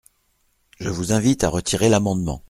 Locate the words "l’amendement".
1.87-2.39